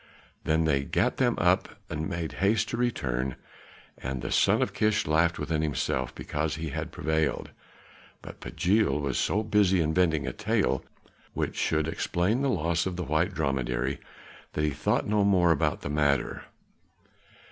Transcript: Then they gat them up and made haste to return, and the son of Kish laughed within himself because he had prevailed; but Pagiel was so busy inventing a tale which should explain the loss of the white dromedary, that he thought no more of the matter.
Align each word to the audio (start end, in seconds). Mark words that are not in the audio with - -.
Then 0.45 0.65
they 0.65 0.83
gat 0.83 1.17
them 1.17 1.35
up 1.37 1.69
and 1.87 2.09
made 2.09 2.31
haste 2.41 2.69
to 2.69 2.77
return, 2.77 3.35
and 3.99 4.23
the 4.23 4.31
son 4.31 4.63
of 4.63 4.73
Kish 4.73 5.05
laughed 5.05 5.37
within 5.37 5.61
himself 5.61 6.15
because 6.15 6.55
he 6.55 6.69
had 6.69 6.91
prevailed; 6.91 7.51
but 8.23 8.39
Pagiel 8.39 8.99
was 8.99 9.19
so 9.19 9.43
busy 9.43 9.79
inventing 9.79 10.25
a 10.25 10.33
tale 10.33 10.83
which 11.35 11.55
should 11.55 11.87
explain 11.87 12.41
the 12.41 12.49
loss 12.49 12.87
of 12.87 12.95
the 12.95 13.03
white 13.03 13.35
dromedary, 13.35 13.99
that 14.53 14.63
he 14.63 14.71
thought 14.71 15.05
no 15.05 15.23
more 15.23 15.51
of 15.51 15.81
the 15.81 15.87
matter. 15.87 16.45